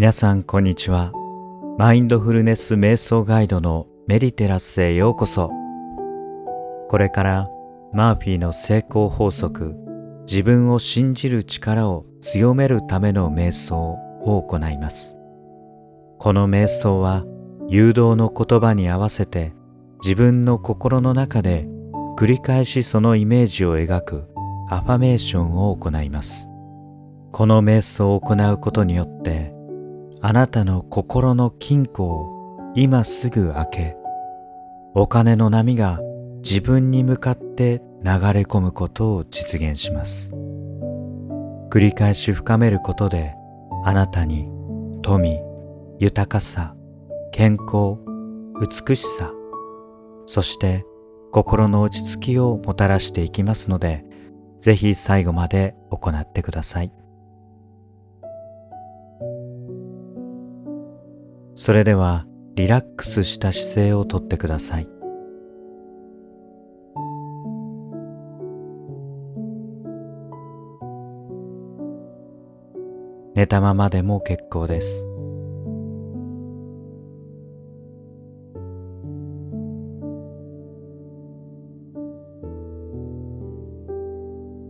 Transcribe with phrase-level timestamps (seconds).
[0.00, 1.12] 皆さんこんにちは。
[1.76, 5.50] マインドフルネス瞑想ガイドのメディテラスへようこそ。
[6.88, 7.50] これから
[7.92, 9.76] マーフィーの成功法則
[10.26, 13.76] 自分を信じる力を強めるための瞑想
[14.22, 15.18] を行います。
[16.18, 17.26] この瞑想は
[17.68, 19.52] 誘導の言葉に合わせて
[20.02, 21.68] 自分の心の中で
[22.16, 24.24] 繰り返しそのイメージを描く
[24.70, 26.48] アファメーションを行います。
[27.32, 29.59] この瞑想を行うことによって
[30.22, 33.96] あなたの心の金庫を今すぐ開け
[34.94, 36.00] お金の波が
[36.42, 40.32] 自分に向かって流れ込むことを実現します。
[41.70, 43.34] 繰り返し深めることで
[43.84, 44.48] あなたに
[45.02, 45.40] 富
[46.00, 46.74] 豊かさ
[47.32, 47.98] 健康
[48.60, 49.32] 美しさ
[50.26, 50.84] そして
[51.30, 54.04] 心の落ち着きをもたらしていきますので
[54.58, 56.92] ぜひ最後まで行ってください。
[61.62, 64.88] それではリラックスした姿勢をとってください。
[73.34, 75.04] 寝たままでも結構です。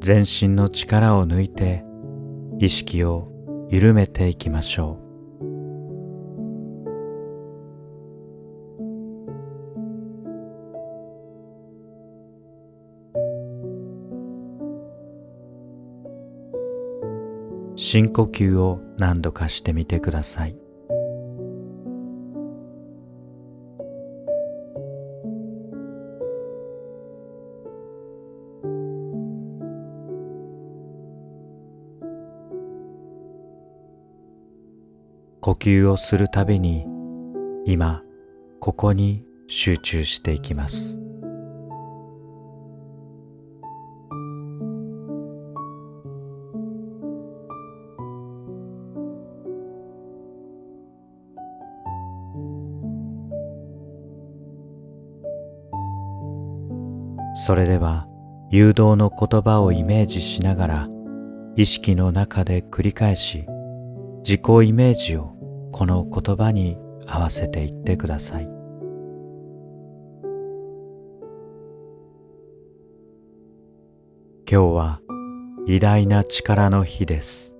[0.00, 1.82] 全身の力を抜いて
[2.58, 3.32] 意識を
[3.70, 5.03] 緩めていきましょう。
[17.94, 20.56] 深呼吸を何度かしてみてください。
[35.40, 36.84] 呼吸をするたびに
[37.64, 38.02] 今
[38.58, 41.03] ここに集中していきます。
[57.34, 58.06] それでは
[58.50, 60.88] 誘導の言葉をイメージしながら
[61.56, 63.46] 意識の中で繰り返し
[64.18, 65.34] 自己イメージを
[65.72, 68.44] この言葉に合わせていってください。
[74.50, 75.00] 今日は
[75.66, 77.53] 偉大な力の日です。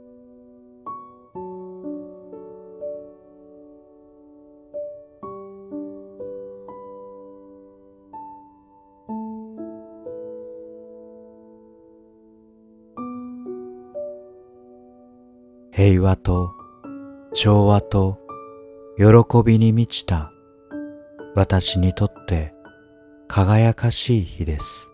[15.76, 16.54] 平和と
[17.32, 18.20] 調和と
[18.96, 19.04] 喜
[19.44, 20.30] びに満ちた
[21.34, 22.54] 私にとって
[23.26, 24.88] 輝かしい日です。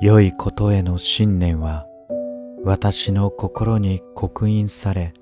[0.00, 1.89] 良いことへの信念は
[2.62, 5.14] 私の心に刻印され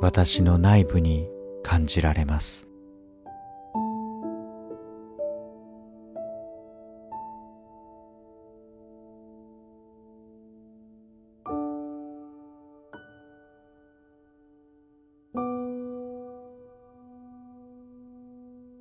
[0.00, 1.28] 私の内部に
[1.62, 2.66] 感じられます。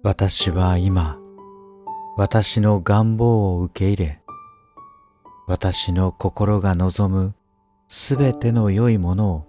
[0.02, 1.20] 私は今
[2.18, 4.22] 私の願望を受け入れ
[5.48, 7.36] 私の心が望む
[7.92, 9.48] すべての良いものを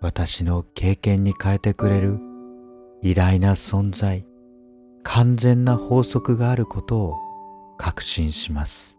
[0.00, 2.20] 私の経験に変えてくれる
[3.02, 4.24] 偉大な存在
[5.02, 7.16] 完全な法則があることを
[7.76, 8.96] 確信します。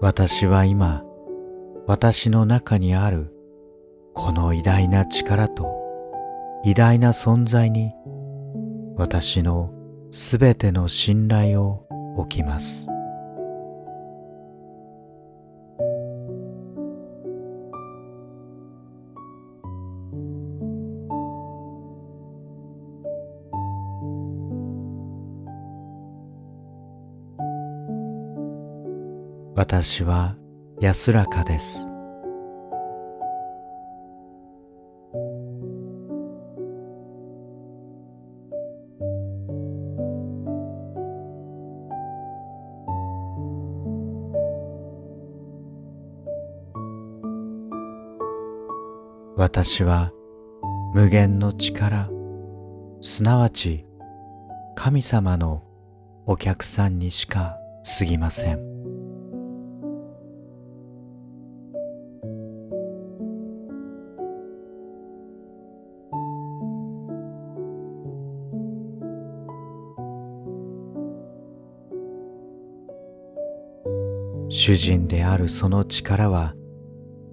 [0.00, 1.04] 私は今
[1.90, 3.34] 私の中にある
[4.14, 5.66] この偉大な力と
[6.64, 7.90] 偉大な存在に
[8.94, 9.72] 私の
[10.12, 12.86] すべての信頼を置きます。
[29.56, 30.36] 私は
[30.80, 31.86] 安らかです。
[49.36, 50.12] 私は
[50.94, 52.08] 無限の力
[53.02, 53.84] すなわち
[54.76, 55.62] 神様の
[56.24, 57.58] お客さんにしか
[57.98, 58.69] 過ぎません。
[74.52, 76.54] 主人であるその力は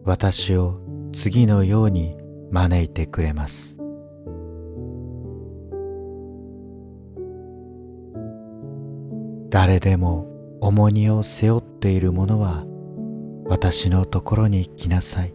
[0.04, 0.80] 私を
[1.14, 2.16] 次のように
[2.52, 3.76] 招いてくれます。
[9.50, 10.28] 誰でも
[10.62, 12.66] 重荷を背負っている者は
[13.46, 15.34] 私のところに来なさい。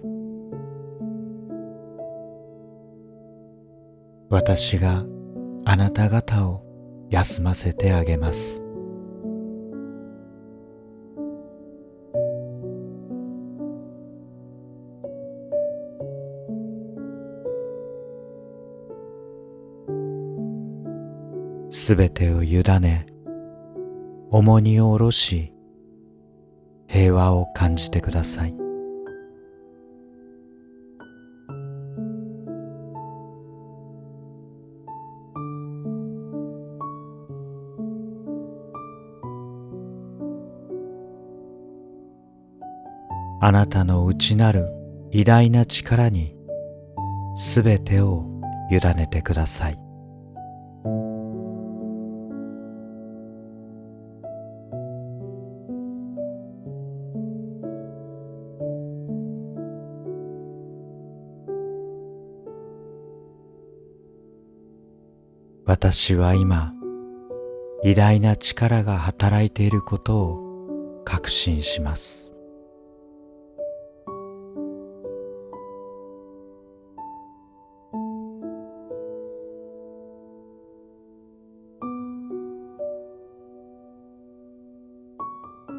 [4.31, 5.05] 私が
[5.65, 6.63] あなた方を
[7.11, 8.62] 休ませてあげます。
[21.75, 23.07] すべてを委ね
[24.31, 25.55] 重荷を下ろし
[26.87, 28.55] 平和を感じてください。
[43.41, 44.69] あなたの内なる
[45.11, 46.37] 偉大な力に
[47.35, 48.27] すべてを
[48.71, 49.92] 委ねてください。
[65.73, 66.75] 私は今
[67.83, 72.31] 偉大な力が働いていることを確信します。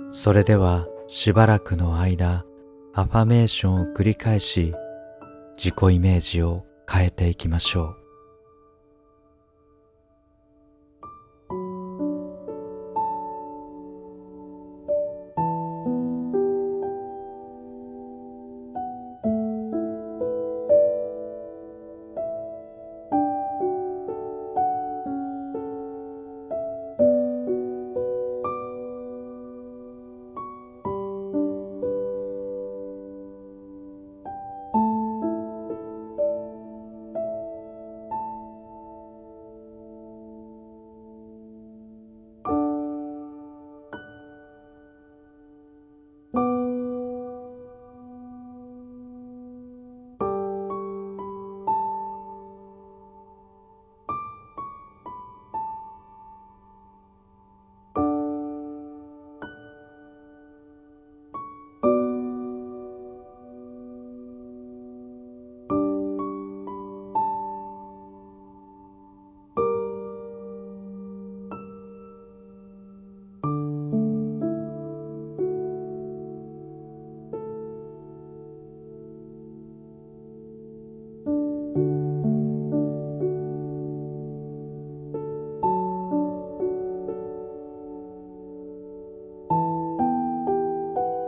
[0.10, 2.44] それではしばらくの間
[2.96, 4.74] アファメーションを繰り返し
[5.56, 8.03] 自己イメージを変えていきましょう。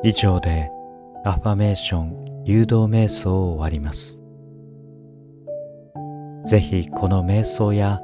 [0.08, 0.70] 以上で
[1.24, 4.22] アファメーション誘導瞑想を終わります。
[6.46, 8.02] ぜひこの瞑想や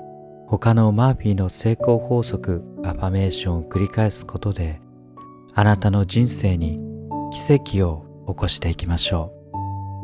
[0.48, 4.82] 他のマーフィーの成功法則アファメーションを繰り返すことで
[5.54, 6.80] あなたの人生に
[7.32, 9.32] 奇跡を起こしていきましょ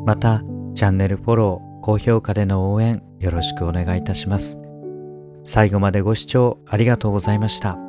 [0.02, 0.04] う。
[0.06, 0.44] また
[0.76, 4.60] チャンネルフォロー、高評価での応援よろしくお願いいたします。
[5.42, 7.87] 最後までご視聴ありがとうございました。